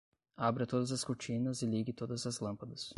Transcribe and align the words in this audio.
Abra 0.35 0.65
todas 0.65 0.91
as 0.91 1.03
cortinas 1.03 1.61
e 1.61 1.67
ligue 1.67 1.93
todas 1.93 2.25
as 2.25 2.39
lâmpadas 2.39 2.89